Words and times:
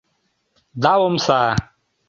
Да 0.81 0.93
омса. 1.05 1.41